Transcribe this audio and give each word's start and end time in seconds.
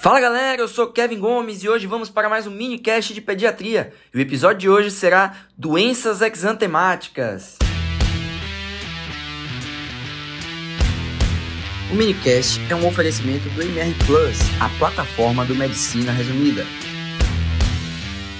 Fala 0.00 0.20
galera, 0.20 0.62
eu 0.62 0.68
sou 0.68 0.86
Kevin 0.86 1.18
Gomes 1.18 1.64
e 1.64 1.68
hoje 1.68 1.84
vamos 1.88 2.08
para 2.08 2.28
mais 2.28 2.46
um 2.46 2.52
mini 2.52 2.78
cast 2.78 3.12
de 3.12 3.20
pediatria. 3.20 3.92
E 4.14 4.18
o 4.18 4.20
episódio 4.20 4.60
de 4.60 4.68
hoje 4.68 4.92
será 4.92 5.34
doenças 5.56 6.22
exantemáticas. 6.22 7.58
O 11.90 11.96
minicast 11.96 12.60
é 12.70 12.76
um 12.76 12.86
oferecimento 12.86 13.48
do 13.50 13.60
MR 13.60 13.92
Plus, 14.06 14.38
a 14.60 14.68
plataforma 14.78 15.44
do 15.44 15.56
Medicina 15.56 16.12
Resumida. 16.12 16.64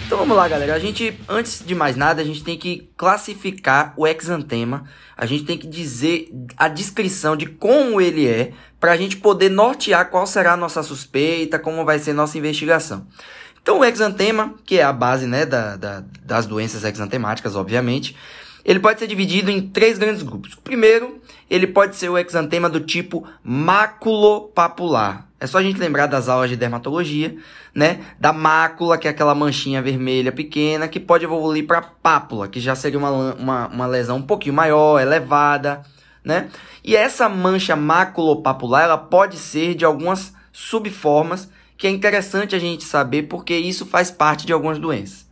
Então 0.09 0.17
vamos 0.17 0.39
lá, 0.39 0.49
galera. 0.49 0.73
A 0.73 0.79
gente, 0.79 1.21
antes 1.29 1.63
de 1.63 1.75
mais 1.75 1.95
nada, 1.95 2.23
a 2.23 2.25
gente 2.25 2.43
tem 2.43 2.57
que 2.57 2.91
classificar 2.97 3.93
o 3.95 4.07
exantema. 4.07 4.85
A 5.15 5.27
gente 5.27 5.45
tem 5.45 5.59
que 5.59 5.67
dizer 5.67 6.31
a 6.57 6.67
descrição 6.67 7.37
de 7.37 7.45
como 7.45 8.01
ele 8.01 8.27
é, 8.27 8.53
para 8.81 8.93
a 8.93 8.97
gente 8.97 9.19
poder 9.19 9.51
nortear 9.51 10.09
qual 10.09 10.27
será 10.27 10.55
a 10.55 10.57
nossa 10.57 10.83
suspeita, 10.83 11.59
como 11.59 11.85
vai 11.85 11.99
ser 11.99 12.15
nossa 12.15 12.39
investigação. 12.39 13.07
Então 13.61 13.81
o 13.81 13.85
exantema, 13.85 14.55
que 14.65 14.79
é 14.79 14.83
a 14.83 14.95
base 14.95 15.27
né, 15.27 15.45
da, 15.45 15.77
da, 15.77 16.03
das 16.23 16.47
doenças 16.47 16.85
exantemáticas, 16.85 17.55
obviamente, 17.55 18.17
ele 18.69 18.81
pode 18.81 18.99
ser 18.99 19.07
dividido 19.07 19.51
em 19.51 19.63
três 19.63 19.97
grandes 19.97 20.23
grupos. 20.23 20.53
O 20.53 20.61
primeiro, 20.61 21.23
ele 21.49 21.67
pode 21.67 21.97
ser 21.97 22.11
o 22.11 22.19
exantema 22.19 22.69
do 22.69 22.81
tipo 22.81 23.27
maculopapular. 23.43 25.27
É 25.41 25.47
só 25.47 25.57
a 25.57 25.63
gente 25.63 25.81
lembrar 25.81 26.07
das 26.07 26.29
aulas 26.29 26.51
de 26.51 26.57
dermatologia, 26.57 27.35
né? 27.75 28.01
Da 28.21 28.31
mácula, 28.31 28.99
que 28.99 29.09
é 29.09 29.11
aquela 29.11 29.35
manchinha 29.35 29.81
vermelha 29.81 30.31
pequena, 30.31 30.87
que 30.87 31.01
pode 31.01 31.25
evoluir 31.25 31.67
para 31.67 31.81
pápula, 31.81 32.47
que 32.47 32.61
já 32.61 32.75
seria 32.75 32.99
uma, 32.99 33.11
uma, 33.37 33.69
uma 33.69 33.87
lesão 33.87 34.19
um 34.19 34.23
pouquinho 34.23 34.55
maior, 34.55 35.01
elevada, 35.01 35.81
né? 36.23 36.51
E 36.85 36.95
essa 36.95 37.27
mancha 37.27 37.75
maculopapular, 37.75 38.85
ela 38.85 38.99
pode 38.99 39.39
ser 39.39 39.75
de 39.77 39.87
algumas 39.87 40.35
subformas, 40.53 41.49
que 41.79 41.87
é 41.87 41.91
interessante 41.91 42.55
a 42.55 42.59
gente 42.59 42.85
saber, 42.85 43.23
porque 43.23 43.57
isso 43.57 43.87
faz 43.87 44.11
parte 44.11 44.45
de 44.45 44.53
algumas 44.53 44.79
doenças. 44.79 45.28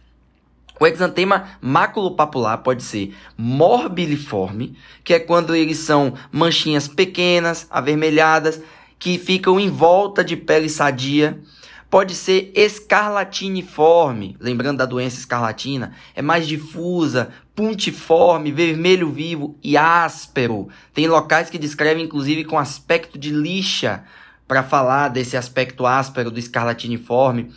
O 0.79 0.87
exantema 0.87 1.49
maculopapular 1.61 2.59
pode 2.59 2.83
ser 2.83 3.15
morbiliforme, 3.37 4.77
que 5.03 5.15
é 5.15 5.19
quando 5.19 5.55
eles 5.55 5.79
são 5.79 6.15
manchinhas 6.31 6.87
pequenas, 6.87 7.67
avermelhadas, 7.71 8.61
que 8.99 9.19
ficam 9.19 9.59
em 9.59 9.71
volta 9.71 10.23
de 10.23 10.37
pele 10.37 10.69
sadia. 10.69 11.41
Pode 11.89 12.15
ser 12.15 12.53
escarlatiniforme, 12.55 14.37
lembrando 14.41 14.79
da 14.79 14.85
doença 14.85 15.19
escarlatina, 15.19 15.93
é 16.15 16.21
mais 16.21 16.47
difusa, 16.47 17.31
puntiforme, 17.55 18.51
vermelho 18.53 19.11
vivo 19.11 19.57
e 19.63 19.77
áspero. 19.77 20.69
Tem 20.93 21.07
locais 21.07 21.49
que 21.49 21.59
descrevem 21.59 22.05
inclusive 22.05 22.45
com 22.45 22.59
aspecto 22.59 23.19
de 23.19 23.31
lixa 23.31 24.05
para 24.47 24.63
falar 24.63 25.09
desse 25.09 25.37
aspecto 25.37 25.87
áspero 25.87 26.31
do 26.31 26.39
escarlatiniforme. 26.39 27.51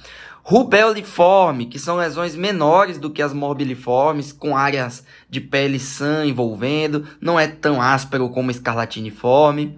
Rubeliforme, 0.49 1.67
que 1.67 1.77
são 1.77 1.97
lesões 1.97 2.35
menores 2.35 2.97
do 2.97 3.11
que 3.11 3.21
as 3.21 3.33
morbiliformes, 3.33 4.31
com 4.31 4.57
áreas 4.57 5.05
de 5.29 5.39
pele 5.39 5.77
sã 5.79 6.25
envolvendo, 6.25 7.07
não 7.21 7.39
é 7.39 7.45
tão 7.45 7.79
áspero 7.79 8.27
como 8.29 8.49
escarlatiniforme. 8.49 9.77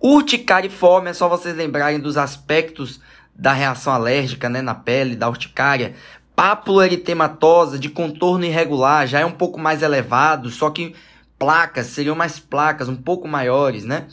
Urticariforme 0.00 1.10
é 1.10 1.12
só 1.12 1.28
vocês 1.28 1.54
lembrarem 1.54 2.00
dos 2.00 2.16
aspectos 2.16 3.00
da 3.32 3.52
reação 3.52 3.92
alérgica 3.92 4.48
né, 4.48 4.60
na 4.60 4.74
pele, 4.74 5.14
da 5.14 5.28
urticária. 5.28 5.94
Pápula 6.34 6.86
eritematosa 6.86 7.78
de 7.78 7.88
contorno 7.88 8.44
irregular, 8.44 9.06
já 9.06 9.20
é 9.20 9.24
um 9.24 9.30
pouco 9.30 9.60
mais 9.60 9.84
elevado, 9.84 10.50
só 10.50 10.68
que 10.68 10.96
placas, 11.38 11.86
seriam 11.86 12.16
mais 12.16 12.40
placas, 12.40 12.88
um 12.88 12.96
pouco 12.96 13.28
maiores, 13.28 13.84
né? 13.84 14.08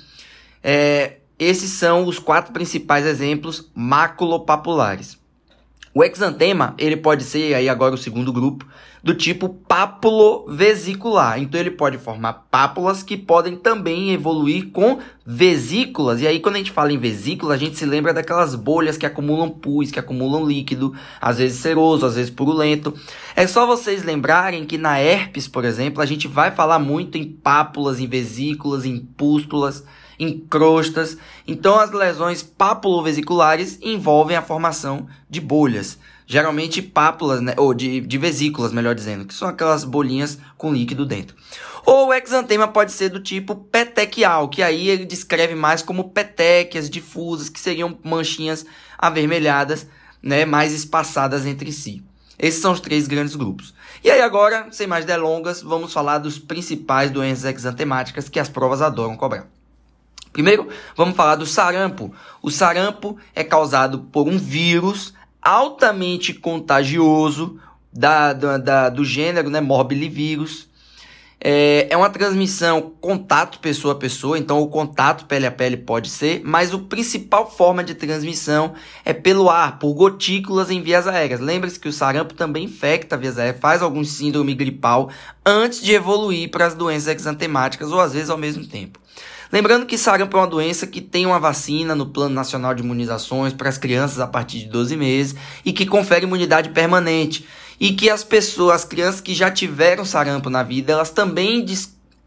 É, 0.64 1.18
esses 1.40 1.72
são 1.72 2.06
os 2.06 2.20
quatro 2.20 2.54
principais 2.54 3.08
exemplos 3.08 3.72
maculopapulares. 3.74 5.19
O 6.00 6.04
exantema, 6.06 6.76
ele 6.78 6.96
pode 6.96 7.26
ser, 7.26 7.54
aí 7.54 7.68
agora 7.68 7.94
o 7.94 7.98
segundo 7.98 8.32
grupo, 8.32 8.66
do 9.04 9.14
tipo 9.14 9.50
pápulo-vesicular. 9.50 11.42
Então 11.42 11.60
ele 11.60 11.72
pode 11.72 11.98
formar 11.98 12.46
pápulas 12.50 13.04
que 13.04 13.18
podem 13.18 13.58
também 13.58 14.14
evoluir 14.14 14.70
com 14.72 15.00
vesículas. 15.26 16.22
E 16.22 16.28
aí 16.28 16.40
quando 16.40 16.56
a 16.56 16.60
gente 16.60 16.72
fala 16.72 16.94
em 16.94 16.98
vesícula, 16.98 17.54
a 17.54 17.58
gente 17.58 17.78
se 17.78 17.86
lembra 17.86 18.14
daquelas 18.14 18.56
bolhas 18.56 18.98
que 18.98 19.06
acumulam 19.06 19.50
pus, 19.50 19.92
que 19.92 20.00
acumulam 20.00 20.46
líquido, 20.46 20.94
às 21.20 21.38
vezes 21.38 21.60
seroso, 21.60 22.06
às 22.06 22.16
vezes 22.16 22.32
purulento. 22.32 22.94
É 23.36 23.46
só 23.46 23.68
vocês 23.68 24.02
lembrarem 24.02 24.64
que 24.64 24.78
na 24.78 25.02
herpes, 25.02 25.50
por 25.50 25.66
exemplo, 25.66 26.02
a 26.02 26.06
gente 26.06 26.30
vai 26.30 26.50
falar 26.50 26.80
muito 26.80 27.18
em 27.18 27.26
pápulas, 27.26 28.00
em 28.00 28.08
vesículas, 28.08 28.86
em 28.86 29.00
pústulas 29.00 29.84
em 30.20 30.38
crostas. 30.38 31.18
Então, 31.48 31.80
as 31.80 31.92
lesões 31.92 32.44
papulovesiculares 32.44 33.80
envolvem 33.82 34.36
a 34.36 34.42
formação 34.42 35.08
de 35.30 35.40
bolhas, 35.40 35.98
geralmente 36.28 36.82
pápulas, 36.82 37.42
né, 37.42 37.54
ou 37.58 37.74
de, 37.74 38.02
de 38.02 38.18
vesículas, 38.18 38.74
melhor 38.74 38.94
dizendo, 38.94 39.26
que 39.26 39.34
são 39.34 39.48
aquelas 39.48 39.86
bolinhas 39.86 40.38
com 40.58 40.74
líquido 40.74 41.06
dentro. 41.06 41.36
Ou 41.86 42.10
o 42.10 42.14
exantema 42.14 42.68
pode 42.68 42.92
ser 42.92 43.10
do 43.10 43.20
tipo 43.20 43.56
petequial, 43.56 44.50
que 44.50 44.62
aí 44.62 44.90
ele 44.90 45.06
descreve 45.06 45.56
mais 45.56 45.82
como 45.82 46.10
petequias 46.10 46.90
difusas, 46.90 47.50
que 47.50 47.60
seriam 47.60 47.98
manchinhas 48.04 48.66
avermelhadas, 48.98 49.88
né, 50.22 50.46
mais 50.46 50.74
espaçadas 50.74 51.46
entre 51.46 51.72
si. 51.72 52.04
Esses 52.38 52.62
são 52.62 52.74
os 52.74 52.80
três 52.80 53.08
grandes 53.08 53.36
grupos. 53.36 53.74
E 54.04 54.10
aí 54.10 54.22
agora, 54.22 54.68
sem 54.72 54.88
mais 54.88 55.04
delongas, 55.04 55.62
vamos 55.62 55.92
falar 55.92 56.20
dos 56.20 56.40
principais 56.40 57.12
doenças 57.12 57.44
exantemáticas 57.44 58.30
que 58.30 58.40
as 58.40 58.48
provas 58.48 58.82
adoram 58.82 59.18
cobrar. 59.18 59.48
Primeiro, 60.32 60.68
vamos 60.96 61.16
falar 61.16 61.36
do 61.36 61.46
sarampo. 61.46 62.14
O 62.42 62.52
sarampo 62.52 63.18
é 63.36 63.44
causado 63.44 64.00
por 64.12 64.28
um 64.28 64.38
vírus 64.38 65.14
altamente 65.42 66.34
contagioso 66.34 67.60
da, 67.92 68.34
da, 68.34 68.58
da 68.58 68.90
do 68.90 69.04
gênero 69.04 69.50
né, 69.50 69.62
morbilivírus. 69.62 70.70
É, 71.42 71.88
é 71.90 71.96
uma 71.96 72.10
transmissão 72.10 72.92
contato 73.00 73.60
pessoa 73.60 73.94
a 73.94 73.98
pessoa, 73.98 74.38
então 74.38 74.62
o 74.62 74.68
contato 74.68 75.26
pele 75.26 75.46
a 75.46 75.52
pele 75.52 75.78
pode 75.78 76.10
ser, 76.10 76.42
mas 76.44 76.74
a 76.74 76.78
principal 76.78 77.50
forma 77.50 77.82
de 77.82 77.96
transmissão 77.96 78.74
é 79.06 79.14
pelo 79.14 79.50
ar, 79.50 79.80
por 79.80 79.94
gotículas 79.94 80.70
em 80.70 80.82
vias 80.82 81.08
aéreas. 81.08 81.40
Lembre-se 81.40 81.80
que 81.80 81.88
o 81.88 81.94
sarampo 81.94 82.34
também 82.34 82.66
infecta 82.66 83.16
vias 83.16 83.40
aéreas, 83.40 83.62
faz 83.62 83.82
algum 83.82 84.04
síndrome 84.04 84.54
gripal 84.54 85.10
antes 85.46 85.82
de 85.82 85.94
evoluir 85.94 86.52
para 86.52 86.66
as 86.66 86.76
doenças 86.76 87.16
exantemáticas 87.16 87.90
ou 87.90 88.02
às 88.02 88.12
vezes 88.12 88.30
ao 88.30 88.38
mesmo 88.38 88.68
tempo. 88.68 89.00
Lembrando 89.52 89.88
que 89.88 89.98
sarampo 89.98 90.38
é 90.38 90.40
uma 90.40 90.48
doença 90.48 90.86
que 90.86 91.02
tem 91.02 91.26
uma 91.26 91.40
vacina 91.40 91.96
no 91.96 92.06
Plano 92.06 92.36
Nacional 92.36 92.74
de 92.76 92.84
Imunizações 92.84 93.52
para 93.52 93.68
as 93.68 93.80
crianças 93.80 94.20
a 94.20 94.28
partir 94.28 94.60
de 94.60 94.66
12 94.68 94.96
meses 94.96 95.36
e 95.66 95.74
que 95.74 95.88
confere 95.88 96.26
imunidade 96.26 96.70
permanente. 96.70 97.48
E 97.80 97.94
que 97.94 98.10
as 98.10 98.24
pessoas, 98.24 98.76
as 98.76 98.86
crianças 98.86 99.22
que 99.22 99.34
já 99.34 99.50
tiveram 99.50 100.06
sarampo 100.06 100.50
na 100.50 100.62
vida, 100.62 100.92
elas 100.92 101.10
também 101.10 101.66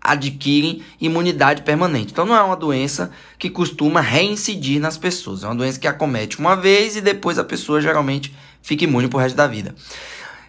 adquirem 0.00 0.82
imunidade 1.00 1.62
permanente. 1.62 2.10
Então 2.10 2.26
não 2.26 2.34
é 2.34 2.42
uma 2.42 2.56
doença 2.56 3.12
que 3.38 3.48
costuma 3.48 4.00
reincidir 4.00 4.80
nas 4.80 4.98
pessoas. 4.98 5.44
É 5.44 5.46
uma 5.46 5.54
doença 5.54 5.78
que 5.78 5.86
acomete 5.86 6.40
uma 6.40 6.56
vez 6.56 6.96
e 6.96 7.00
depois 7.00 7.38
a 7.38 7.44
pessoa 7.44 7.80
geralmente 7.80 8.34
fica 8.62 8.84
imune 8.84 9.08
pro 9.08 9.20
resto 9.20 9.36
da 9.36 9.46
vida. 9.46 9.74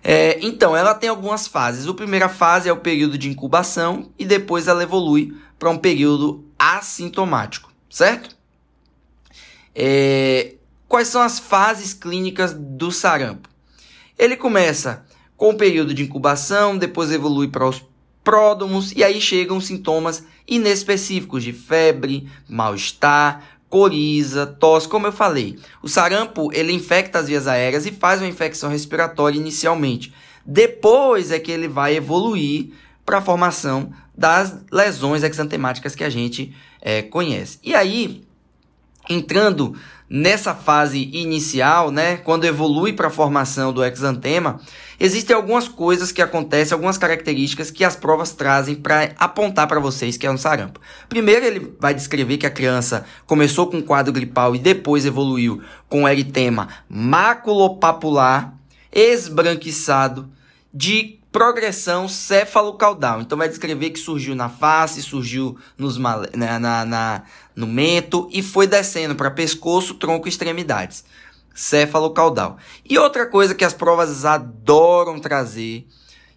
É, 0.04 0.38
então, 0.42 0.76
ela 0.76 0.94
tem 0.94 1.10
algumas 1.10 1.48
fases. 1.48 1.88
A 1.88 1.94
primeira 1.94 2.28
fase 2.28 2.68
é 2.68 2.74
o 2.74 2.78
período 2.78 3.18
de 3.18 3.30
incubação 3.30 4.10
e 4.20 4.26
depois 4.26 4.68
ela 4.68 4.84
evolui 4.84 5.34
para 5.58 5.70
um 5.70 5.78
período 5.78 6.44
assintomático, 6.64 7.72
certo? 7.90 8.36
É, 9.76 10.56
quais 10.88 11.10
são 11.10 11.22
as 11.22 11.40
fases 11.40 11.94
clínicas 11.94 12.54
do 12.54 12.92
sarampo? 12.92 13.50
Ele 14.18 14.38
começa 14.38 15.06
com 15.36 15.50
o 15.50 15.58
período 15.58 15.94
de 15.94 16.04
incubação, 16.04 16.78
depois 16.78 17.12
evolui 17.12 17.50
para 17.50 17.68
os 17.68 17.84
pródomos 18.24 18.94
e 18.94 19.04
aí 19.04 19.20
chegam 19.20 19.60
sintomas 19.60 20.24
inespecíficos 20.48 21.44
de 21.44 21.52
febre, 21.52 22.30
mal-estar, 22.48 23.44
coriza, 23.68 24.46
tosse, 24.46 24.88
como 24.88 25.08
eu 25.08 25.12
falei. 25.12 25.60
O 25.82 25.90
sarampo, 25.90 26.50
ele 26.54 26.72
infecta 26.72 27.20
as 27.20 27.28
vias 27.28 27.46
aéreas 27.46 27.86
e 27.86 27.92
faz 27.92 28.22
uma 28.22 28.30
infecção 28.30 28.70
respiratória 28.70 29.38
inicialmente. 29.38 30.14
Depois 30.46 31.32
é 31.32 31.40
que 31.40 31.52
ele 31.52 31.68
vai 31.68 31.96
evoluir 31.96 32.72
para 33.06 33.18
a 33.18 33.22
formação 33.22 33.92
das 34.16 34.56
lesões 34.72 35.24
exantemáticas 35.24 35.96
que 35.96 36.04
a 36.04 36.10
gente 36.10 36.56
é, 36.82 37.02
conhece. 37.02 37.60
E 37.64 37.74
aí, 37.74 38.24
entrando 39.10 39.76
nessa 40.10 40.54
fase 40.54 41.10
inicial, 41.12 41.90
né, 41.90 42.18
quando 42.18 42.46
evolui 42.46 42.94
para 42.94 43.08
a 43.08 43.12
formação 43.12 43.74
do 43.74 43.84
exantema, 43.84 44.62
existem 45.00 45.36
algumas 45.36 45.68
coisas 45.68 46.12
que 46.12 46.22
acontecem, 46.22 46.76
algumas 46.76 47.00
características 47.00 47.72
que 47.72 47.84
as 47.84 47.96
provas 47.96 48.32
trazem 48.32 48.76
para 48.76 49.12
apontar 49.18 49.68
para 49.68 49.80
vocês 49.80 50.16
que 50.16 50.28
é 50.28 50.32
um 50.32 50.38
sarampo. 50.38 50.80
Primeiro, 51.10 51.46
ele 51.46 51.76
vai 51.80 51.96
descrever 51.96 52.38
que 52.38 52.46
a 52.46 52.52
criança 52.52 53.06
começou 53.26 53.68
com 53.68 53.82
quadro 53.82 54.14
gripal 54.14 54.56
e 54.56 54.60
depois 54.60 55.06
evoluiu 55.06 55.64
com 55.90 56.08
eritema 56.08 56.70
maculopapular, 56.88 58.54
esbranquiçado, 58.92 60.30
de 60.72 61.23
progressão 61.34 62.08
céfalo-caudal. 62.08 63.20
Então 63.20 63.38
vai 63.38 63.50
descrever 63.50 63.90
que 63.90 64.00
surgiu 64.00 64.36
na 64.36 64.48
face, 64.48 65.02
surgiu 65.02 65.58
nos 65.76 65.98
na, 65.98 66.60
na, 66.60 66.86
na, 66.86 67.24
no 67.56 67.66
mento 67.66 68.30
e 68.32 68.44
foi 68.44 68.68
descendo 68.68 69.16
para 69.16 69.32
pescoço, 69.32 69.96
tronco 69.96 70.28
e 70.28 70.30
extremidades. 70.30 71.04
Céfalo-caudal. 71.54 72.58
E 72.88 73.00
outra 73.00 73.26
coisa 73.26 73.56
que 73.56 73.66
as 73.66 73.74
provas 73.74 74.26
adoram 74.26 75.20
trazer, 75.20 75.88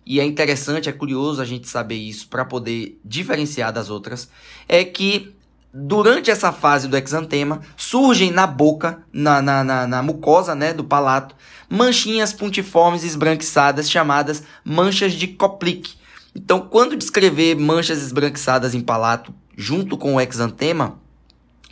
e 0.04 0.18
é 0.18 0.24
interessante, 0.24 0.88
é 0.88 0.92
curioso 0.92 1.42
a 1.42 1.44
gente 1.44 1.68
saber 1.68 1.96
isso 1.96 2.28
para 2.28 2.44
poder 2.44 2.98
diferenciar 3.04 3.72
das 3.72 3.90
outras, 3.90 4.30
é 4.66 4.82
que 4.82 5.35
durante 5.78 6.30
essa 6.30 6.52
fase 6.52 6.88
do 6.88 6.96
exantema 6.96 7.60
surgem 7.76 8.30
na 8.30 8.46
boca, 8.46 9.02
na, 9.12 9.42
na, 9.42 9.62
na, 9.62 9.86
na 9.86 10.02
mucosa 10.02 10.54
né, 10.54 10.72
do 10.72 10.82
palato, 10.82 11.34
manchinhas 11.68 12.32
pontiformes 12.32 13.04
esbranquiçadas 13.04 13.90
chamadas 13.90 14.42
manchas 14.64 15.12
de 15.12 15.28
Koplik. 15.28 15.94
Então, 16.34 16.60
quando 16.60 16.96
descrever 16.96 17.56
manchas 17.56 18.00
esbranquiçadas 18.00 18.74
em 18.74 18.80
palato 18.80 19.34
junto 19.54 19.98
com 19.98 20.14
o 20.14 20.20
exantema, 20.20 20.98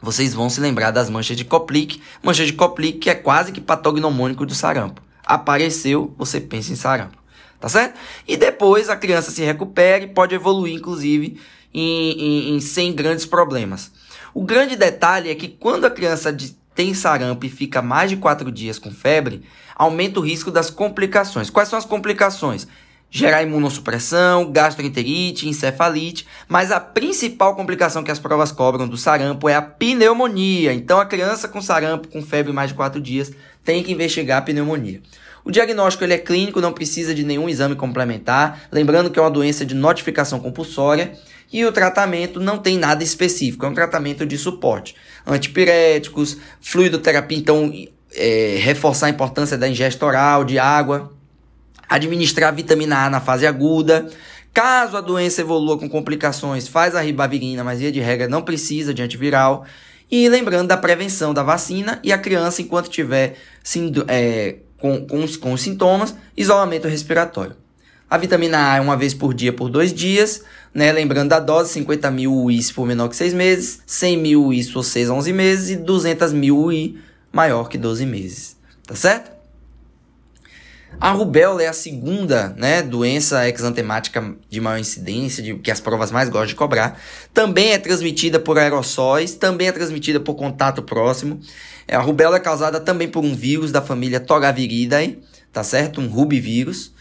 vocês 0.02 0.34
vão 0.34 0.50
se 0.50 0.60
lembrar 0.60 0.90
das 0.90 1.08
manchas 1.08 1.36
de 1.36 1.44
Koplik. 1.44 2.02
Mancha 2.22 2.44
de 2.44 2.52
Koplik 2.52 2.98
que 2.98 3.08
é 3.10 3.14
quase 3.14 3.52
que 3.52 3.60
patognomônico 3.60 4.44
do 4.44 4.54
sarampo. 4.54 5.00
Apareceu, 5.24 6.14
você 6.18 6.42
pensa 6.42 6.72
em 6.72 6.76
sarampo. 6.76 7.16
Tá 7.58 7.70
certo? 7.70 7.98
E 8.28 8.36
depois 8.36 8.90
a 8.90 8.96
criança 8.96 9.30
se 9.30 9.42
recupera 9.42 10.04
e 10.04 10.08
pode 10.08 10.34
evoluir, 10.34 10.74
inclusive, 10.74 11.40
em, 11.75 12.12
em, 12.12 12.55
em 12.55 12.61
sem 12.61 12.93
grandes 12.93 13.26
problemas. 13.26 13.91
O 14.32 14.43
grande 14.43 14.76
detalhe 14.76 15.31
é 15.31 15.35
que 15.35 15.49
quando 15.49 15.85
a 15.85 15.91
criança 15.91 16.35
tem 16.75 16.94
sarampo 16.94 17.44
e 17.44 17.49
fica 17.49 17.82
mais 17.82 18.11
de 18.11 18.17
4 18.17 18.50
dias 18.50 18.79
com 18.79 18.91
febre, 18.91 19.43
aumenta 19.76 20.21
o 20.21 20.23
risco 20.23 20.50
das 20.50 20.71
complicações. 20.71 21.50
Quais 21.50 21.69
são 21.69 21.79
as 21.79 21.85
complicações? 21.85 22.67
Gerar 23.11 23.44
imunossupressão, 23.44 24.50
gastroenterite, 24.50 25.49
encefalite, 25.49 26.26
mas 26.49 26.73
a 26.73 26.81
principal 26.81 27.55
complicação 27.55 28.03
que 28.03 28.11
as 28.11 28.19
provas 28.19 28.50
cobram 28.50 28.88
do 28.88 28.97
sarampo 28.97 29.49
é 29.49 29.55
a 29.55 29.62
pneumonia. 29.62 30.73
Então 30.73 30.99
a 30.99 31.06
criança 31.06 31.47
com 31.47 31.62
sarampo, 31.62 32.09
com 32.09 32.21
febre 32.21 32.53
mais 32.53 32.71
de 32.71 32.75
4 32.75 33.00
dias, 33.00 33.32
tem 33.62 33.85
que 33.85 33.93
investigar 33.93 34.38
a 34.38 34.43
pneumonia. 34.43 35.00
O 35.44 35.50
diagnóstico 35.50 36.03
ele 36.03 36.15
é 36.15 36.19
clínico, 36.19 36.61
não 36.61 36.73
precisa 36.73 37.15
de 37.15 37.23
nenhum 37.23 37.49
exame 37.49 37.76
complementar, 37.76 38.62
lembrando 38.73 39.11
que 39.11 39.19
é 39.19 39.23
uma 39.23 39.31
doença 39.31 39.65
de 39.65 39.75
notificação 39.75 40.41
compulsória 40.41 41.12
e 41.54 41.64
o 41.64 41.70
tratamento 41.70 42.40
não 42.40 42.58
tem 42.58 42.76
nada 42.76 43.04
específico, 43.04 43.64
é 43.64 43.68
um 43.68 43.74
tratamento 43.74 44.26
de 44.26 44.36
suporte. 44.36 44.96
Antipiréticos, 45.24 46.36
fluidoterapia, 46.60 47.38
então 47.38 47.72
é, 48.12 48.56
reforçar 48.58 49.06
a 49.06 49.10
importância 49.10 49.56
da 49.56 49.68
ingesta 49.68 50.04
oral 50.04 50.42
de 50.42 50.58
água, 50.58 51.12
administrar 51.88 52.52
vitamina 52.52 53.06
A 53.06 53.08
na 53.08 53.20
fase 53.20 53.46
aguda. 53.46 54.10
Caso 54.52 54.96
a 54.96 55.00
doença 55.00 55.42
evolua 55.42 55.78
com 55.78 55.88
complicações, 55.88 56.66
faz 56.66 56.96
a 56.96 57.00
ribavirina, 57.00 57.62
mas 57.62 57.78
via 57.78 57.92
de 57.92 58.00
regra 58.00 58.26
não 58.26 58.42
precisa 58.42 58.92
de 58.92 59.00
antiviral. 59.00 59.64
E 60.10 60.28
lembrando 60.28 60.66
da 60.66 60.76
prevenção 60.76 61.32
da 61.32 61.44
vacina 61.44 62.00
e 62.02 62.12
a 62.12 62.18
criança, 62.18 62.62
enquanto 62.62 62.90
tiver 62.90 63.36
é, 64.08 64.56
com, 64.76 65.06
com, 65.06 65.24
com 65.38 65.52
os 65.52 65.62
sintomas, 65.62 66.16
isolamento 66.36 66.88
respiratório. 66.88 67.54
A 68.08 68.18
vitamina 68.18 68.72
A 68.72 68.76
é 68.76 68.80
uma 68.80 68.96
vez 68.96 69.14
por 69.14 69.34
dia 69.34 69.52
por 69.52 69.68
dois 69.68 69.92
dias, 69.92 70.42
né? 70.72 70.92
Lembrando 70.92 71.30
da 71.30 71.40
dose, 71.40 71.72
50 71.72 72.10
mil 72.10 72.32
UIs 72.32 72.70
por 72.70 72.86
menor 72.86 73.08
que 73.08 73.16
6 73.16 73.34
meses, 73.34 73.80
100 73.86 74.16
mil 74.18 74.44
UIs 74.46 74.70
por 74.70 74.82
6 74.82 75.10
a 75.10 75.14
11 75.14 75.32
meses 75.32 75.70
e 75.70 75.76
200 75.76 76.32
mil 76.32 76.58
UI 76.58 76.98
maior 77.32 77.68
que 77.68 77.76
12 77.76 78.06
meses, 78.06 78.56
tá 78.86 78.94
certo? 78.94 79.34
A 81.00 81.10
rubéola 81.10 81.62
é 81.62 81.66
a 81.66 81.72
segunda 81.72 82.54
né, 82.56 82.82
doença 82.82 83.48
exantemática 83.48 84.34
de 84.48 84.60
maior 84.60 84.78
incidência, 84.78 85.42
de, 85.42 85.54
que 85.54 85.70
as 85.70 85.80
provas 85.80 86.10
mais 86.10 86.28
gostam 86.28 86.46
de 86.46 86.54
cobrar. 86.54 87.00
Também 87.32 87.72
é 87.72 87.78
transmitida 87.78 88.38
por 88.38 88.58
aerossóis, 88.58 89.34
também 89.34 89.66
é 89.66 89.72
transmitida 89.72 90.20
por 90.20 90.34
contato 90.34 90.82
próximo. 90.82 91.40
A 91.88 91.98
rubéola 91.98 92.36
é 92.36 92.40
causada 92.40 92.80
também 92.80 93.08
por 93.08 93.24
um 93.24 93.34
vírus 93.34 93.72
da 93.72 93.82
família 93.82 94.20
Togaviridae, 94.20 95.20
tá 95.52 95.64
certo? 95.64 96.00
Um 96.00 96.06
rubivírus. 96.06 96.94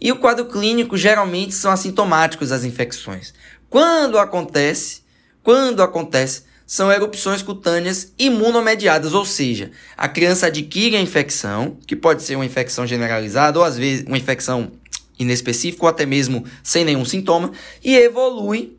E 0.00 0.12
o 0.12 0.16
quadro 0.16 0.46
clínico 0.46 0.96
geralmente 0.96 1.54
são 1.54 1.70
assintomáticos 1.70 2.52
as 2.52 2.64
infecções. 2.64 3.32
Quando 3.70 4.18
acontece, 4.18 5.02
quando 5.42 5.82
acontece, 5.82 6.44
são 6.66 6.90
erupções 6.90 7.42
cutâneas 7.42 8.12
imunomediadas, 8.18 9.14
ou 9.14 9.24
seja, 9.24 9.70
a 9.96 10.08
criança 10.08 10.46
adquire 10.46 10.96
a 10.96 11.00
infecção, 11.00 11.78
que 11.86 11.94
pode 11.94 12.22
ser 12.22 12.34
uma 12.34 12.44
infecção 12.44 12.86
generalizada 12.86 13.58
ou 13.58 13.64
às 13.64 13.78
vezes 13.78 14.04
uma 14.06 14.18
infecção 14.18 14.72
inespecífica 15.18 15.84
ou 15.84 15.88
até 15.88 16.04
mesmo 16.04 16.44
sem 16.62 16.84
nenhum 16.84 17.04
sintoma 17.04 17.52
e 17.82 17.96
evolui 17.96 18.76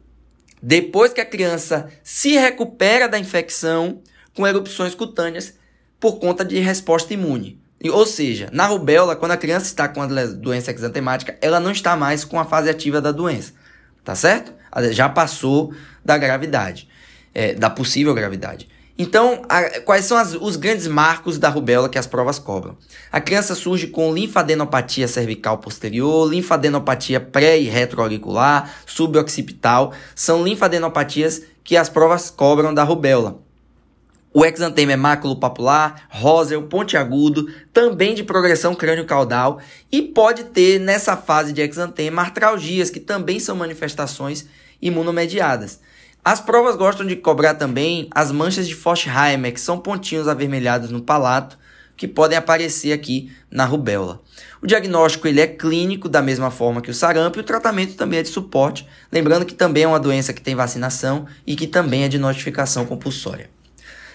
depois 0.62 1.14
que 1.14 1.22
a 1.22 1.26
criança 1.26 1.88
se 2.04 2.32
recupera 2.32 3.08
da 3.08 3.18
infecção 3.18 4.02
com 4.34 4.46
erupções 4.46 4.94
cutâneas 4.94 5.54
por 6.00 6.20
conta 6.20 6.44
de 6.44 6.60
resposta 6.60 7.14
imune. 7.14 7.60
Ou 7.84 8.06
seja, 8.06 8.50
na 8.52 8.66
rubéola, 8.66 9.16
quando 9.16 9.32
a 9.32 9.38
criança 9.38 9.66
está 9.66 9.88
com 9.88 10.02
a 10.02 10.08
doença 10.08 10.72
exantemática, 10.72 11.38
ela 11.42 11.60
não 11.60 11.72
está 11.72 11.96
mais 11.96 12.26
com 12.26 12.40
a 12.40 12.46
fase 12.46 12.70
ativa 12.70 13.00
da 13.00 13.12
doença. 13.12 13.54
Tá 14.04 14.16
certo? 14.16 14.54
Já 14.92 15.10
passou 15.10 15.74
da 16.04 16.18
gravidade 16.18 16.88
é, 17.38 17.54
da 17.54 17.70
possível 17.70 18.16
gravidade. 18.16 18.68
Então, 18.98 19.44
a, 19.48 19.80
quais 19.82 20.06
são 20.06 20.18
as, 20.18 20.34
os 20.34 20.56
grandes 20.56 20.88
marcos 20.88 21.38
da 21.38 21.50
rubéola 21.50 21.88
que 21.88 22.00
as 22.00 22.08
provas 22.08 22.40
cobram? 22.40 22.76
A 23.12 23.22
criança 23.22 23.54
surge 23.54 23.86
com 23.86 24.12
linfadenopatia 24.12 25.08
cervical 25.08 25.60
posterior, 25.60 26.28
linfadenopatia 26.28 27.20
pré 27.20 27.60
e 27.60 27.66
retroauricular, 27.66 28.74
suboccipital, 28.88 29.94
são 30.16 30.44
linfadenopatias 30.44 31.44
que 31.64 31.78
as 31.78 31.90
provas 31.90 32.32
cobram 32.32 32.74
da 32.74 32.84
rubéola. 32.84 33.40
O 34.40 34.46
exantema 34.46 34.92
é 34.92 34.96
máculo-papular, 34.96 36.04
róseo, 36.12 36.62
pontiagudo, 36.62 37.52
também 37.74 38.14
de 38.14 38.24
progressão 38.24 38.76
crânio-caudal 38.76 39.60
e 39.92 40.00
pode 40.00 40.44
ter 40.44 40.80
nessa 40.80 41.18
fase 41.18 41.52
de 41.52 41.60
exantema 41.60 42.22
artralgias, 42.22 42.92
que 42.92 43.00
também 43.00 43.40
são 43.40 43.56
manifestações 43.56 44.46
imunomediadas. 44.80 45.80
As 46.24 46.40
provas 46.40 46.76
gostam 46.76 47.04
de 47.04 47.16
cobrar 47.16 47.56
também 47.56 48.08
as 48.12 48.32
manchas 48.32 48.68
de 48.68 48.76
Forchheimer, 48.76 49.52
que 49.52 49.60
são 49.60 49.80
pontinhos 49.80 50.28
avermelhados 50.28 50.92
no 50.92 51.02
palato, 51.02 51.58
que 51.96 52.08
podem 52.08 52.38
aparecer 52.38 52.94
aqui 52.94 53.32
na 53.50 53.66
rubéola. 53.66 54.22
O 54.62 54.68
diagnóstico 54.68 55.28
ele 55.28 55.42
é 55.42 55.48
clínico, 55.48 56.08
da 56.08 56.22
mesma 56.22 56.52
forma 56.52 56.80
que 56.80 56.92
o 56.92 56.94
sarampo, 56.94 57.40
e 57.40 57.42
o 57.42 57.44
tratamento 57.44 57.96
também 57.96 58.20
é 58.20 58.22
de 58.22 58.30
suporte, 58.30 58.88
lembrando 59.12 59.48
que 59.48 59.56
também 59.56 59.82
é 59.82 59.88
uma 59.88 60.00
doença 60.00 60.32
que 60.32 60.42
tem 60.42 60.54
vacinação 60.54 61.26
e 61.44 61.56
que 61.56 61.66
também 61.66 62.04
é 62.04 62.08
de 62.08 62.20
notificação 62.20 62.86
compulsória. 62.86 63.57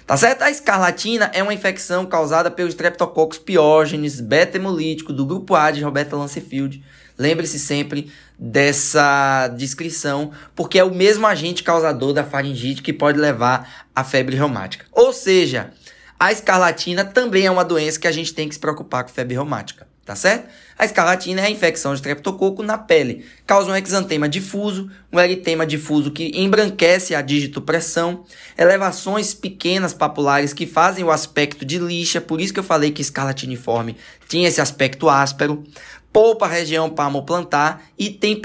Tá 0.07 0.17
certo? 0.17 0.43
A 0.43 0.51
escarlatina 0.51 1.31
é 1.33 1.43
uma 1.43 1.55
infecção 1.55 2.05
causada 2.05 2.51
pelo 2.51 2.69
Streptococcus 2.69 3.39
pyogenes 3.39 4.21
beta-hemolítico 4.21 5.13
do 5.13 5.25
grupo 5.25 5.55
A 5.55 5.71
de 5.71 5.83
Roberta 5.83 6.17
Lancefield, 6.17 6.83
Lembre-se 7.19 7.59
sempre 7.59 8.11
dessa 8.39 9.49
descrição, 9.49 10.33
porque 10.57 10.79
é 10.79 10.85
o 10.85 10.95
mesmo 10.95 11.27
agente 11.27 11.63
causador 11.63 12.13
da 12.13 12.25
faringite 12.25 12.83
que 12.83 12.93
pode 12.93 13.19
levar 13.19 13.87
à 13.95 14.03
febre 14.03 14.37
reumática. 14.37 14.87
Ou 14.91 15.13
seja, 15.13 15.71
a 16.19 16.33
escarlatina 16.33 17.05
também 17.05 17.47
é 17.47 17.51
uma 17.51 17.65
doença 17.65 18.01
que 18.01 18.09
a 18.09 18.13
gente 18.13 18.35
tem 18.35 18.49
que 18.49 18.55
se 18.55 18.61
preocupar 18.61 19.05
com 19.05 19.11
febre 19.11 19.35
reumática, 19.35 19.87
tá 20.05 20.17
certo? 20.17 20.49
A 20.77 20.85
escarlatina 20.85 21.43
é 21.43 21.47
a 21.47 21.51
infecção 21.51 21.93
de 21.93 21.99
streptococo 21.99 22.63
na 22.63 22.77
pele, 22.77 23.25
causa 23.47 23.71
um 23.71 23.77
exantema 23.77 24.29
difuso, 24.29 24.91
um 25.13 25.21
eritema 25.21 25.65
difuso 25.65 26.11
que 26.11 26.33
embranquece 26.35 27.15
a 27.15 27.23
dígito-pressão, 27.23 28.25
elevações 28.59 29.33
pequenas 29.33 29.95
papulares 29.95 30.53
que 30.53 30.67
fazem 30.67 31.05
o 31.05 31.11
aspecto 31.11 31.65
de 31.65 31.79
lixa, 31.79 32.21
por 32.21 32.41
isso 32.41 32.53
que 32.53 32.59
eu 32.59 32.65
falei 32.65 32.91
que 32.91 33.03
escarlatiniforme 33.03 33.97
tinha 34.29 34.49
esse 34.49 34.61
aspecto 34.61 35.09
áspero, 35.09 35.63
poupa 36.13 36.47
a 36.47 36.49
região 36.49 36.91
palmo-plantar 36.91 37.83
e 37.97 38.11
tem 38.11 38.41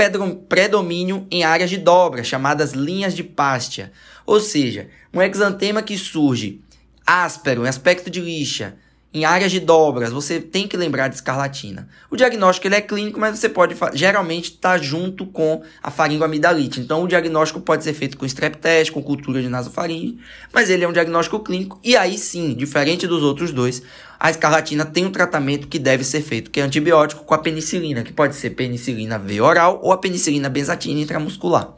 predomínio 0.47 1.27
em 1.29 1.43
áreas 1.43 1.69
de 1.69 1.77
dobra, 1.77 2.23
chamadas 2.23 2.73
linhas 2.73 3.15
de 3.15 3.23
pástia. 3.23 3.91
Ou 4.25 4.39
seja, 4.39 4.89
um 5.13 5.21
exantema 5.21 5.81
que 5.81 5.97
surge 5.97 6.61
áspero, 7.05 7.65
em 7.65 7.69
aspecto 7.69 8.09
de 8.09 8.21
lixa, 8.21 8.75
em 9.17 9.25
áreas 9.25 9.51
de 9.51 9.59
dobras, 9.59 10.11
você 10.11 10.39
tem 10.39 10.67
que 10.67 10.77
lembrar 10.77 11.07
de 11.07 11.15
escarlatina. 11.15 11.89
O 12.09 12.15
diagnóstico 12.15 12.67
ele 12.67 12.75
é 12.75 12.81
clínico, 12.81 13.19
mas 13.19 13.37
você 13.37 13.49
pode 13.49 13.75
geralmente 13.93 14.51
estar 14.51 14.73
tá 14.73 14.77
junto 14.77 15.25
com 15.25 15.63
a 15.81 15.89
faringoamidalite. 15.89 16.79
Então 16.79 17.03
o 17.03 17.07
diagnóstico 17.07 17.59
pode 17.59 17.83
ser 17.83 17.93
feito 17.93 18.15
com 18.15 18.25
strep 18.27 18.57
test, 18.57 18.91
com 18.91 19.01
cultura 19.01 19.41
de 19.41 19.49
nasofaringe, 19.49 20.19
mas 20.53 20.69
ele 20.69 20.83
é 20.83 20.87
um 20.87 20.93
diagnóstico 20.93 21.39
clínico 21.39 21.79
e 21.83 21.97
aí 21.97 22.15
sim, 22.17 22.53
diferente 22.53 23.07
dos 23.07 23.23
outros 23.23 23.51
dois, 23.51 23.81
a 24.19 24.29
escarlatina 24.29 24.85
tem 24.85 25.05
um 25.05 25.11
tratamento 25.11 25.67
que 25.67 25.79
deve 25.79 26.03
ser 26.03 26.21
feito, 26.21 26.51
que 26.51 26.59
é 26.59 26.63
antibiótico 26.63 27.25
com 27.25 27.33
a 27.33 27.39
penicilina, 27.39 28.03
que 28.03 28.13
pode 28.13 28.35
ser 28.35 28.51
penicilina 28.51 29.17
V 29.17 29.41
oral 29.41 29.79
ou 29.81 29.91
a 29.91 29.97
penicilina 29.97 30.47
benzatina 30.47 30.99
intramuscular. 31.01 31.73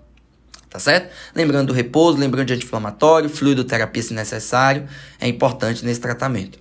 Tá 0.69 0.77
certo? 0.77 1.11
Lembrando 1.33 1.67
do 1.67 1.73
repouso, 1.73 2.19
lembrando 2.19 2.47
de 2.47 2.53
anti-inflamatório, 2.53 3.27
fluidoterapia 3.27 4.03
se 4.03 4.13
necessário, 4.13 4.87
é 5.19 5.27
importante 5.27 5.83
nesse 5.83 5.99
tratamento. 5.99 6.59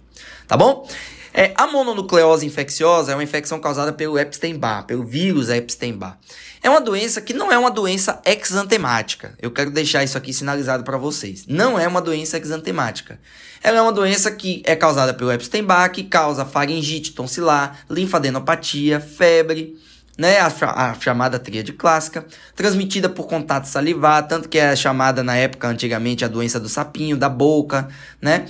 Tá 0.49 0.57
bom? 0.57 0.89
É, 1.35 1.53
a 1.55 1.67
mononucleose 1.67 2.47
infecciosa 2.47 3.13
é 3.13 3.15
uma 3.15 3.23
infecção 3.23 3.61
causada 3.61 3.93
pelo 3.93 4.19
Epstein-Barr, 4.19 4.87
pelo 4.87 5.05
vírus 5.05 5.51
Epstein-Barr. 5.51 6.19
É 6.63 6.71
uma 6.71 6.81
doença 6.81 7.21
que 7.21 7.35
não 7.35 7.53
é 7.53 7.59
uma 7.59 7.71
doença 7.71 8.21
exantemática. 8.25 9.35
Eu 9.41 9.51
quero 9.51 9.71
deixar 9.71 10.03
isso 10.03 10.17
aqui 10.17 10.33
sinalizado 10.33 10.83
para 10.83 10.97
vocês. 10.97 11.45
Não 11.47 11.79
é 11.79 11.87
uma 11.87 12.01
doença 12.01 12.39
exantemática. 12.39 13.21
Ela 13.63 13.79
é 13.79 13.83
uma 13.83 13.93
doença 13.93 14.31
que 14.31 14.63
é 14.65 14.75
causada 14.75 15.13
pelo 15.13 15.31
Epstein-Barr, 15.31 15.91
que 15.91 16.05
causa 16.05 16.47
faringite 16.47 17.13
tonsilar, 17.13 17.85
linfadenopatia, 17.89 18.99
febre, 18.99 19.77
né, 20.17 20.41
a, 20.41 20.49
a 20.49 20.95
chamada 20.95 21.39
tríade 21.39 21.73
clássica, 21.73 22.27
transmitida 22.57 23.09
por 23.09 23.29
contato 23.29 23.67
salivar, 23.67 24.27
tanto 24.27 24.49
que 24.49 24.59
é 24.59 24.75
chamada 24.75 25.23
na 25.23 25.37
época 25.37 25.69
antigamente 25.69 26.25
a 26.25 26.29
doença 26.29 26.59
do 26.59 26.69
sapinho, 26.69 27.17
da 27.17 27.29
boca, 27.29 27.87
né? 28.21 28.47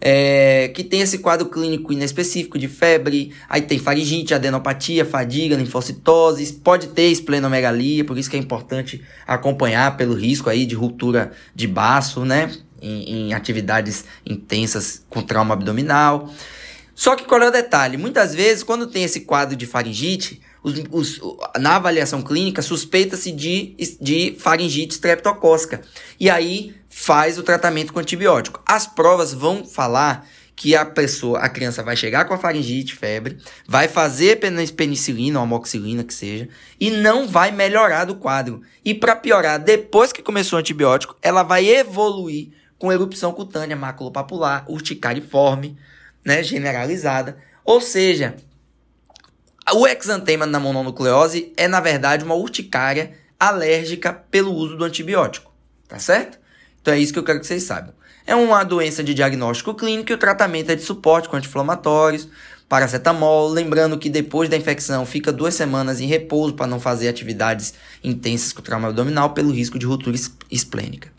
É, 0.00 0.68
que 0.68 0.84
tem 0.84 1.00
esse 1.00 1.18
quadro 1.18 1.48
clínico 1.48 1.92
inespecífico 1.92 2.56
de 2.56 2.68
febre, 2.68 3.32
aí 3.48 3.62
tem 3.62 3.78
faringite, 3.78 4.32
adenopatia, 4.32 5.04
fadiga, 5.04 5.56
linfocitose, 5.56 6.52
pode 6.62 6.88
ter 6.88 7.08
esplenomegalia, 7.08 8.04
por 8.04 8.16
isso 8.16 8.30
que 8.30 8.36
é 8.36 8.38
importante 8.38 9.02
acompanhar 9.26 9.96
pelo 9.96 10.14
risco 10.14 10.48
aí 10.48 10.64
de 10.64 10.76
ruptura 10.76 11.32
de 11.54 11.66
baço, 11.66 12.24
né? 12.24 12.52
Em, 12.80 13.30
em 13.30 13.34
atividades 13.34 14.04
intensas 14.24 15.04
com 15.10 15.20
trauma 15.20 15.54
abdominal. 15.54 16.32
Só 16.94 17.16
que 17.16 17.24
qual 17.24 17.42
é 17.42 17.48
o 17.48 17.52
detalhe? 17.52 17.96
Muitas 17.96 18.34
vezes, 18.34 18.62
quando 18.62 18.86
tem 18.86 19.04
esse 19.04 19.20
quadro 19.20 19.56
de 19.56 19.66
faringite, 19.66 20.40
os, 20.90 21.20
na 21.58 21.76
avaliação 21.76 22.22
clínica, 22.22 22.62
suspeita-se 22.62 23.32
de, 23.32 23.74
de 24.00 24.36
faringite 24.38 24.94
streptocócica. 24.94 25.80
E 26.18 26.28
aí 26.28 26.74
faz 26.88 27.38
o 27.38 27.42
tratamento 27.42 27.92
com 27.92 28.00
antibiótico. 28.00 28.62
As 28.66 28.86
provas 28.86 29.32
vão 29.32 29.64
falar 29.64 30.26
que 30.58 30.74
a 30.74 30.84
pessoa, 30.84 31.38
a 31.38 31.48
criança 31.48 31.84
vai 31.84 31.96
chegar 31.96 32.24
com 32.24 32.34
a 32.34 32.38
faringite, 32.38 32.96
febre, 32.96 33.38
vai 33.66 33.86
fazer 33.86 34.40
penicilina 34.76 35.38
ou 35.38 35.44
amoxicilina 35.44 36.02
que 36.02 36.12
seja, 36.12 36.48
e 36.80 36.90
não 36.90 37.28
vai 37.28 37.52
melhorar 37.52 38.04
do 38.04 38.16
quadro. 38.16 38.60
E 38.84 38.92
para 38.92 39.14
piorar, 39.14 39.60
depois 39.60 40.12
que 40.12 40.20
começou 40.20 40.56
o 40.56 40.60
antibiótico, 40.60 41.16
ela 41.22 41.44
vai 41.44 41.68
evoluir 41.68 42.48
com 42.76 42.92
erupção 42.92 43.32
cutânea 43.32 43.76
maculopapular, 43.76 44.64
urticariforme, 44.68 45.78
né, 46.24 46.42
generalizada. 46.42 47.38
Ou 47.64 47.80
seja, 47.80 48.36
o 49.74 49.86
exantema 49.86 50.46
na 50.46 50.60
mononucleose 50.60 51.52
é, 51.56 51.66
na 51.68 51.80
verdade, 51.80 52.24
uma 52.24 52.34
urticária 52.34 53.12
alérgica 53.38 54.12
pelo 54.12 54.52
uso 54.52 54.76
do 54.76 54.84
antibiótico. 54.84 55.52
Tá 55.86 55.98
certo? 55.98 56.38
Então 56.80 56.92
é 56.92 56.98
isso 56.98 57.12
que 57.12 57.18
eu 57.18 57.24
quero 57.24 57.40
que 57.40 57.46
vocês 57.46 57.62
saibam. 57.62 57.94
É 58.26 58.34
uma 58.34 58.62
doença 58.62 59.02
de 59.02 59.14
diagnóstico 59.14 59.74
clínico 59.74 60.12
e 60.12 60.14
o 60.14 60.18
tratamento 60.18 60.70
é 60.70 60.74
de 60.74 60.82
suporte 60.82 61.28
com 61.28 61.36
anti-inflamatórios, 61.36 62.28
paracetamol. 62.68 63.48
Lembrando 63.48 63.98
que 63.98 64.10
depois 64.10 64.50
da 64.50 64.56
infecção 64.56 65.06
fica 65.06 65.32
duas 65.32 65.54
semanas 65.54 65.98
em 65.98 66.06
repouso 66.06 66.54
para 66.54 66.66
não 66.66 66.78
fazer 66.78 67.08
atividades 67.08 67.72
intensas 68.04 68.52
com 68.52 68.60
trauma 68.60 68.88
abdominal 68.88 69.30
pelo 69.30 69.50
risco 69.50 69.78
de 69.78 69.86
ruptura 69.86 70.16
esplênica. 70.50 71.10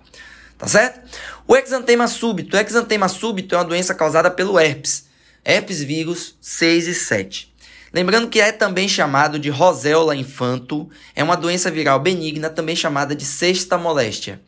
Tá 0.55 0.67
certo? 0.67 0.99
O 1.47 1.55
exantema 1.55 2.07
súbito. 2.07 2.55
O 2.55 2.59
exantema 2.59 3.07
súbito 3.07 3.55
é 3.55 3.57
uma 3.57 3.65
doença 3.65 3.95
causada 3.95 4.29
pelo 4.29 4.59
herpes. 4.59 5.05
Herpes 5.43 5.81
vírus 5.81 6.35
6 6.41 6.87
e 6.87 6.93
7. 6.93 7.48
Lembrando 7.91 8.29
que 8.29 8.39
é 8.39 8.51
também 8.51 8.87
chamado 8.87 9.39
de 9.39 9.49
roséola 9.49 10.15
infanto, 10.15 10.89
é 11.15 11.23
uma 11.23 11.35
doença 11.35 11.71
viral 11.71 11.99
benigna, 11.99 12.49
também 12.49 12.75
chamada 12.75 13.15
de 13.15 13.25
sexta 13.25 13.77
moléstia. 13.77 14.41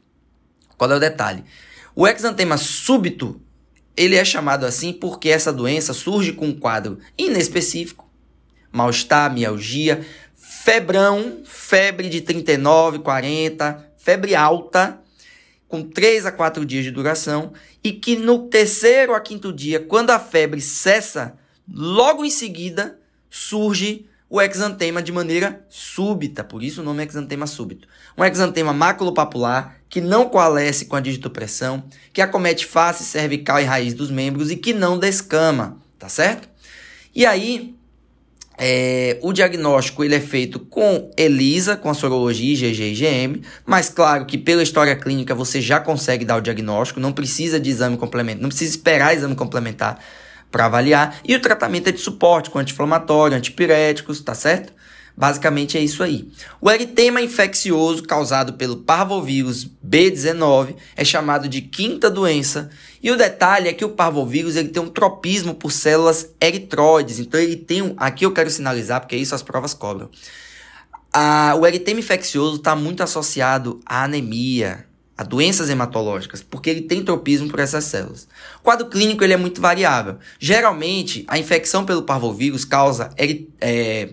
Qual 0.78 0.92
é 0.92 0.96
o 0.96 1.00
detalhe? 1.00 1.44
O 1.96 2.08
exantema 2.08 2.58
súbito, 2.58 3.42
ele 3.98 4.16
é 4.16 4.24
chamado 4.24 4.66
assim 4.66 4.94
porque 4.94 5.30
essa 5.30 5.52
doença 5.52 5.94
surge 5.94 6.34
com 6.34 6.48
um 6.48 6.58
quadro 6.58 7.00
inespecífico, 7.18 8.10
mal-estar, 8.72 9.34
mialgia, 9.34 10.06
febrão, 10.36 11.42
febre 11.44 12.10
de 12.10 12.22
39, 12.22 13.00
40, 13.00 13.94
febre 13.98 14.36
alta, 14.36 15.02
com 15.68 15.82
3 15.82 16.28
a 16.28 16.32
4 16.32 16.66
dias 16.66 16.84
de 16.84 16.92
duração, 16.92 17.54
e 17.84 17.92
que 17.92 18.16
no 18.16 18.48
terceiro 18.48 19.16
a 19.16 19.20
quinto 19.20 19.52
dia, 19.52 19.80
quando 19.80 20.12
a 20.12 20.20
febre 20.20 20.62
cessa, 20.62 21.38
logo 21.68 22.24
em 22.24 22.30
seguida 22.30 23.01
surge 23.32 24.06
o 24.30 24.42
exantema 24.42 25.02
de 25.02 25.12
maneira 25.12 25.66
súbita, 25.70 26.44
por 26.44 26.64
isso 26.64 26.82
o 26.82 26.84
nome 26.84 27.04
é 27.04 27.08
exantema 27.08 27.48
súbito. 27.48 27.88
Um 28.18 28.24
exantema 28.24 28.72
maculopapular 28.72 29.78
que 29.90 30.00
não 30.00 30.30
coalesce 30.30 30.86
com 30.86 30.96
a 30.96 31.02
digitopressão, 31.02 31.84
que 32.14 32.22
acomete 32.22 32.66
face, 32.66 33.04
cervical 33.04 33.60
e 33.60 33.64
raiz 33.64 33.94
dos 33.94 34.10
membros 34.10 34.52
e 34.52 34.56
que 34.56 34.74
não 34.74 34.98
descama, 34.98 35.78
tá 36.00 36.08
certo? 36.08 36.48
E 37.14 37.26
aí, 37.26 37.76
é, 38.58 39.18
o 39.22 39.34
diagnóstico 39.34 40.02
ele 40.02 40.16
é 40.16 40.20
feito 40.22 40.60
com 40.60 41.12
ELISA, 41.18 41.76
com 41.76 41.90
a 41.90 41.94
sorologia 41.94 42.54
IgG 42.54 42.84
e 42.84 42.94
IgM, 42.94 43.42
mas 43.66 43.90
claro 43.90 44.26
que 44.26 44.38
pela 44.38 44.64
história 44.64 44.96
clínica 44.96 45.36
você 45.36 45.60
já 45.60 45.80
consegue 45.80 46.24
dar 46.24 46.38
o 46.38 46.42
diagnóstico, 46.42 47.02
não 47.02 47.12
precisa 47.12 47.60
de 47.60 47.70
exame 47.70 47.98
complementar, 47.98 48.42
não 48.42 48.50
precisa 48.50 48.72
esperar 48.72 49.14
exame 49.14 49.36
complementar 49.36 50.00
para 50.52 50.66
avaliar. 50.66 51.20
E 51.24 51.36
o 51.36 51.42
tratamento 51.42 51.88
é 51.88 51.92
de 51.92 52.00
suporte 52.00 52.50
com 52.50 52.60
anti-inflamatório, 52.60 53.38
antipiréticos, 53.38 54.22
tá 54.22 54.36
certo? 54.36 54.74
Basicamente 55.16 55.78
é 55.78 55.82
isso 55.82 56.04
aí. 56.04 56.30
O 56.60 56.72
eritema 56.72 57.22
infeccioso 57.22 58.04
causado 58.04 58.54
pelo 58.54 58.78
parvovírus 58.78 59.70
B19 59.86 60.76
é 60.96 61.04
chamado 61.04 61.48
de 61.50 61.62
quinta 61.62 62.10
doença. 62.10 62.70
E 63.04 63.12
o 63.12 63.18
detalhe 63.18 63.68
é 63.68 63.74
que 63.74 63.86
o 63.86 63.90
parvovírus 63.90 64.56
ele 64.56 64.70
tem 64.70 64.82
um 64.82 64.90
tropismo 64.90 65.54
por 65.54 65.72
células 65.72 66.34
eritroides. 66.42 67.20
Então 67.20 67.40
ele 67.40 67.56
tem 67.56 67.82
um, 67.82 67.94
aqui 67.98 68.26
eu 68.26 68.34
quero 68.34 68.50
sinalizar 68.50 69.02
porque 69.02 69.16
isso 69.16 69.36
as 69.36 69.44
provas 69.44 69.74
cobram. 69.74 70.10
Ah, 71.14 71.56
o 71.60 71.68
eritema 71.68 72.00
infeccioso 72.00 72.58
está 72.58 72.74
muito 72.74 73.04
associado 73.04 73.82
à 73.86 74.06
anemia, 74.06 74.86
a 75.22 75.24
doenças 75.24 75.70
hematológicas, 75.70 76.42
porque 76.42 76.68
ele 76.68 76.82
tem 76.82 77.06
tropismo 77.06 77.48
por 77.48 77.60
essas 77.60 77.84
células. 77.84 78.28
O 78.60 78.64
quadro 78.64 78.88
clínico 78.88 79.24
ele 79.24 79.34
é 79.34 79.38
muito 79.38 79.62
variável. 79.62 80.18
Geralmente, 80.40 81.24
a 81.28 81.38
infecção 81.38 81.86
pelo 81.86 82.02
parvovírus 82.02 82.66
causa, 82.66 83.12
é, 83.60 84.10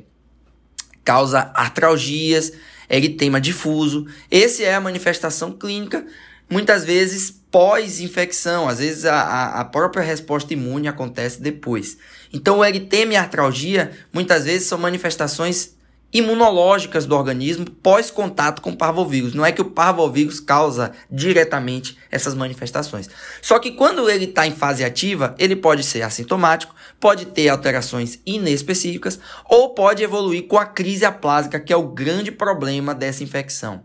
causa 1.02 1.50
artralgias, 1.54 2.52
eritema 2.90 3.40
difuso. 3.40 4.06
Essa 4.30 4.64
é 4.64 4.74
a 4.74 4.80
manifestação 4.82 5.50
clínica, 5.50 6.04
muitas 6.48 6.84
vezes 6.84 7.30
pós-infecção. 7.50 8.68
Às 8.68 8.78
vezes 8.78 9.06
a, 9.06 9.60
a 9.60 9.64
própria 9.64 10.02
resposta 10.02 10.52
imune 10.52 10.88
acontece 10.88 11.40
depois. 11.40 11.96
Então, 12.30 12.58
o 12.58 12.64
eritema 12.64 13.14
e 13.14 13.16
a 13.16 13.22
artralgia, 13.22 13.92
muitas 14.12 14.44
vezes, 14.44 14.68
são 14.68 14.76
manifestações 14.76 15.74
imunológicas 16.12 17.04
do 17.04 17.14
organismo 17.14 17.66
pós 17.66 18.10
contato 18.10 18.62
com 18.62 18.74
parvovírus. 18.74 19.34
Não 19.34 19.44
é 19.44 19.52
que 19.52 19.60
o 19.60 19.70
parvovírus 19.70 20.40
causa 20.40 20.92
diretamente 21.10 21.98
essas 22.10 22.34
manifestações. 22.34 23.08
Só 23.42 23.58
que 23.58 23.72
quando 23.72 24.08
ele 24.08 24.24
está 24.24 24.46
em 24.46 24.52
fase 24.52 24.84
ativa, 24.84 25.34
ele 25.38 25.54
pode 25.54 25.82
ser 25.82 26.02
assintomático, 26.02 26.74
pode 26.98 27.26
ter 27.26 27.48
alterações 27.48 28.20
inespecíficas 28.24 29.20
ou 29.44 29.74
pode 29.74 30.02
evoluir 30.02 30.46
com 30.46 30.56
a 30.56 30.64
crise 30.64 31.04
aplásica, 31.04 31.60
que 31.60 31.72
é 31.72 31.76
o 31.76 31.88
grande 31.88 32.32
problema 32.32 32.94
dessa 32.94 33.22
infecção. 33.22 33.82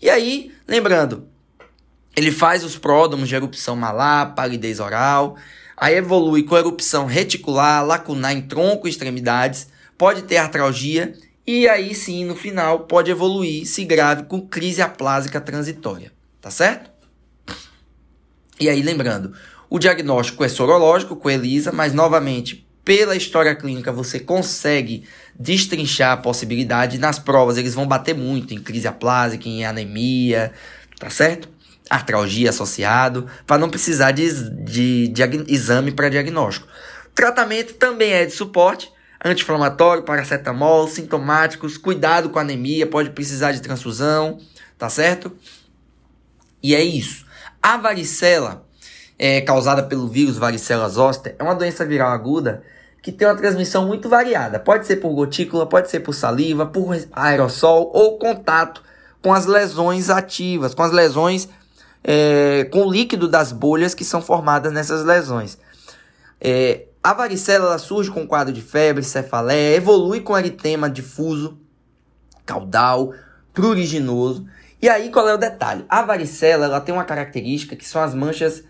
E 0.00 0.08
aí, 0.08 0.52
lembrando, 0.68 1.26
ele 2.14 2.30
faz 2.30 2.62
os 2.62 2.78
pródomos 2.78 3.28
de 3.28 3.34
erupção 3.34 3.74
malar, 3.74 4.34
palidez 4.34 4.78
oral, 4.78 5.36
aí 5.76 5.96
evolui 5.96 6.44
com 6.44 6.56
erupção 6.56 7.06
reticular, 7.06 7.84
lacunar 7.84 8.32
em 8.32 8.42
tronco 8.42 8.86
e 8.86 8.90
extremidades, 8.90 9.68
pode 9.98 10.22
ter 10.22 10.36
artralgia 10.36 11.14
e 11.46 11.68
aí 11.68 11.94
sim, 11.94 12.24
no 12.24 12.34
final, 12.34 12.80
pode 12.80 13.10
evoluir, 13.10 13.66
se 13.66 13.84
grave, 13.84 14.24
com 14.24 14.40
crise 14.40 14.82
aplásica 14.82 15.40
transitória. 15.40 16.12
Tá 16.40 16.50
certo? 16.50 16.90
E 18.58 18.68
aí, 18.68 18.82
lembrando, 18.82 19.34
o 19.68 19.78
diagnóstico 19.78 20.42
é 20.44 20.48
sorológico 20.48 21.16
com 21.16 21.28
ELISA, 21.28 21.72
mas 21.72 21.92
novamente, 21.92 22.66
pela 22.84 23.14
história 23.14 23.54
clínica, 23.54 23.92
você 23.92 24.18
consegue 24.18 25.04
destrinchar 25.38 26.12
a 26.12 26.16
possibilidade. 26.16 26.98
Nas 26.98 27.18
provas, 27.18 27.58
eles 27.58 27.74
vão 27.74 27.86
bater 27.86 28.14
muito 28.14 28.54
em 28.54 28.58
crise 28.58 28.88
aplásica, 28.88 29.48
em 29.48 29.64
anemia, 29.64 30.52
tá 30.98 31.10
certo? 31.10 31.48
Artralgia 31.90 32.50
associado, 32.50 33.26
para 33.46 33.58
não 33.58 33.68
precisar 33.68 34.12
de, 34.12 34.50
de, 34.64 35.08
de 35.08 35.22
exame 35.52 35.92
para 35.92 36.08
diagnóstico. 36.08 36.66
Tratamento 37.14 37.74
também 37.74 38.12
é 38.12 38.24
de 38.24 38.32
suporte, 38.32 38.90
anti-inflamatório, 39.24 40.02
paracetamol, 40.02 40.88
sintomáticos, 40.88 41.76
cuidado 41.76 42.30
com 42.30 42.38
anemia, 42.38 42.86
pode 42.86 43.10
precisar 43.10 43.52
de 43.52 43.60
transfusão, 43.60 44.38
tá 44.78 44.88
certo? 44.88 45.32
E 46.62 46.74
é 46.74 46.82
isso. 46.82 47.26
A 47.62 47.76
varicela, 47.76 48.66
é, 49.18 49.40
causada 49.40 49.82
pelo 49.82 50.08
vírus 50.08 50.36
varicela 50.36 50.88
zoster, 50.88 51.34
é 51.38 51.42
uma 51.42 51.54
doença 51.54 51.84
viral 51.84 52.10
aguda 52.10 52.62
que 53.02 53.12
tem 53.12 53.26
uma 53.26 53.36
transmissão 53.36 53.86
muito 53.86 54.08
variada. 54.08 54.58
Pode 54.58 54.86
ser 54.86 54.96
por 54.96 55.14
gotícula, 55.14 55.66
pode 55.66 55.88
ser 55.90 56.00
por 56.00 56.12
saliva, 56.12 56.66
por 56.66 56.96
aerossol 57.12 57.90
ou 57.94 58.18
contato 58.18 58.82
com 59.22 59.32
as 59.32 59.46
lesões 59.46 60.10
ativas, 60.10 60.74
com 60.74 60.82
as 60.82 60.92
lesões 60.92 61.48
é, 62.06 62.64
com 62.70 62.86
o 62.86 62.92
líquido 62.92 63.26
das 63.26 63.50
bolhas 63.50 63.92
que 63.92 64.04
são 64.04 64.22
formadas 64.22 64.72
nessas 64.72 65.04
lesões. 65.04 65.58
É, 66.40 66.86
A 67.06 67.12
varicela 67.12 67.78
surge 67.78 68.10
com 68.10 68.26
quadro 68.26 68.52
de 68.52 68.60
febre, 68.60 69.04
cefaleia, 69.04 69.76
evolui 69.76 70.22
com 70.22 70.36
eritema 70.36 70.90
difuso, 70.90 71.56
caudal, 72.44 73.14
pruriginoso. 73.54 74.44
E 74.82 74.88
aí 74.88 75.08
qual 75.08 75.28
é 75.28 75.32
o 75.32 75.38
detalhe? 75.38 75.84
A 75.88 76.02
varicela 76.02 76.64
ela 76.64 76.80
tem 76.80 76.92
uma 76.92 77.04
característica 77.04 77.76
que 77.76 77.86
são 77.86 78.02
as 78.02 78.12
manchas, 78.12 78.64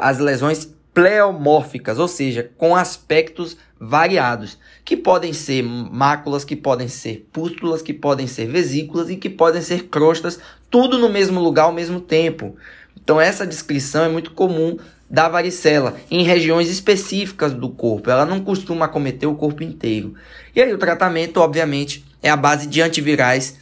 as 0.00 0.18
lesões 0.18 0.74
pleomórficas, 0.94 1.98
ou 1.98 2.08
seja, 2.08 2.50
com 2.56 2.74
aspectos 2.74 3.58
variados, 3.78 4.56
que 4.82 4.96
podem 4.96 5.34
ser 5.34 5.62
máculas, 5.62 6.46
que 6.46 6.56
podem 6.56 6.88
ser 6.88 7.28
pústulas, 7.30 7.82
que 7.82 7.92
podem 7.92 8.26
ser 8.26 8.46
vesículas 8.46 9.10
e 9.10 9.16
que 9.16 9.28
podem 9.28 9.60
ser 9.60 9.88
crostas, 9.88 10.40
tudo 10.70 10.96
no 10.96 11.10
mesmo 11.10 11.38
lugar 11.38 11.64
ao 11.64 11.72
mesmo 11.72 12.00
tempo. 12.00 12.56
Então 12.98 13.20
essa 13.20 13.46
descrição 13.46 14.02
é 14.02 14.08
muito 14.08 14.30
comum 14.30 14.78
da 15.08 15.28
varicela 15.28 15.96
em 16.10 16.24
regiões 16.24 16.68
específicas 16.68 17.52
do 17.52 17.68
corpo. 17.68 18.10
Ela 18.10 18.24
não 18.24 18.40
costuma 18.40 18.86
acometer 18.86 19.28
o 19.28 19.36
corpo 19.36 19.62
inteiro. 19.62 20.14
E 20.54 20.60
aí 20.60 20.72
o 20.72 20.78
tratamento, 20.78 21.38
obviamente, 21.38 22.04
é 22.22 22.28
a 22.28 22.36
base 22.36 22.66
de 22.66 22.82
antivirais 22.82 23.58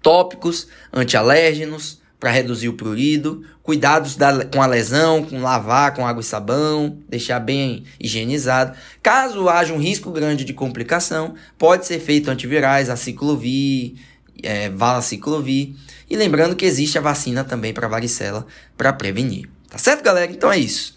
tópicos, 0.00 0.68
antialérgenos, 0.92 2.02
para 2.20 2.30
reduzir 2.30 2.68
o 2.68 2.74
prurido, 2.74 3.44
cuidados 3.62 4.16
da, 4.16 4.46
com 4.46 4.62
a 4.62 4.66
lesão, 4.66 5.22
com 5.24 5.42
lavar 5.42 5.94
com 5.94 6.06
água 6.06 6.22
e 6.22 6.24
sabão, 6.24 6.98
deixar 7.08 7.38
bem 7.38 7.84
higienizado. 8.00 8.76
Caso 9.02 9.48
haja 9.48 9.74
um 9.74 9.78
risco 9.78 10.10
grande 10.10 10.44
de 10.44 10.54
complicação, 10.54 11.34
pode 11.58 11.86
ser 11.86 11.98
feito 11.98 12.30
antivirais, 12.30 12.88
aciclovir, 12.88 13.94
é, 14.42 14.70
valaciclovir. 14.70 15.74
E 16.08 16.16
lembrando 16.16 16.56
que 16.56 16.64
existe 16.64 16.96
a 16.96 17.02
vacina 17.02 17.44
também 17.44 17.74
para 17.74 17.88
varicela 17.88 18.46
para 18.76 18.92
prevenir. 18.92 19.53
Tá 19.74 19.78
certo, 19.78 20.02
galera? 20.04 20.30
Então 20.30 20.52
é 20.52 20.58
isso. 20.58 20.96